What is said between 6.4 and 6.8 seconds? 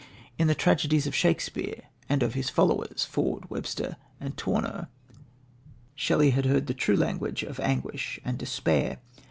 heard the